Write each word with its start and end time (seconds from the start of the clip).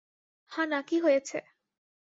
হা-না, 0.51 0.79
কী 0.81 0.97
হয়েছে? 0.99 1.37